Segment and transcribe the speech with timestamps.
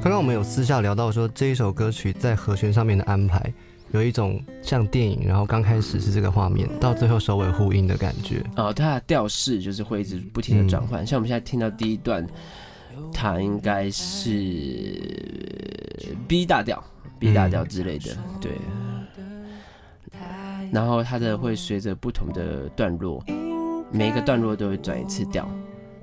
[0.00, 3.52] 刚刚我们有私下聊到说，这一首歌曲在和弦上面的安排，
[3.90, 8.40] 有一种像电影，然后刚开始是这个画面，到最后首尾呼应的感觉。
[8.56, 12.24] 哦，它的调式就是会一直不停的转换，像我们现在听到第一段，
[13.12, 14.32] 它应该是
[16.28, 16.82] B 大调、
[17.18, 18.52] B 大调之类的，对。
[20.70, 23.22] 然后它的会随着不同的段落，
[23.90, 25.50] 每一个段落都会转一次调，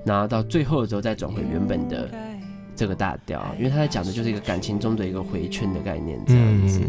[0.05, 2.09] 然后到最后的时候再转回原本的
[2.75, 6.81] 这个大调，因为他在讲的就是一个感情中的一个回圈的概念，这样子。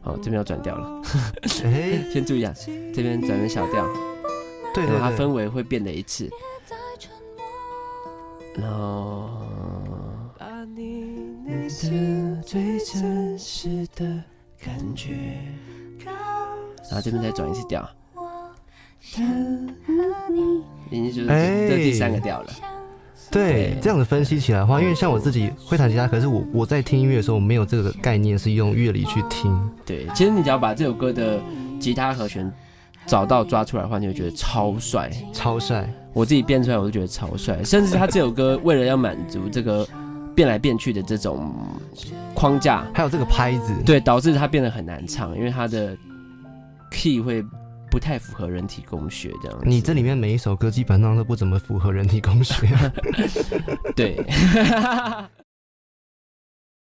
[0.00, 1.02] 好，这边要转调了，
[1.46, 2.54] 先注意啊，
[2.94, 3.84] 这边转成小调，
[4.74, 6.30] 对对，它氛围会变得一次，
[8.54, 9.28] 然后。
[16.88, 17.88] 然后这边再转一次调，
[20.90, 22.52] 已经就是这第三个调了。
[23.36, 29.54] 对，这样子分析起来的话，因为像我自己会弹吉他，可是我我在听音乐的时候，我没有这个概念是用乐理去听。
[29.84, 31.38] 对，其实你只要把这首歌的
[31.78, 32.50] 吉他和弦
[33.04, 35.86] 找到抓出来的话，你会觉得超帅，超帅。
[36.14, 39.86] 我自己编出来我都觉得超帅，甚至他这首歌为了要满足这个
[40.34, 41.52] 变来变去的这种
[42.32, 45.94] 框架，还有这个拍子，对，导致它变得很难唱，因为它的。
[46.88, 47.44] key 会
[47.90, 52.66] 不太符合人体工学这样，你这里面每一首歌基本上都不怎么符合人体工学，
[53.96, 54.16] 对。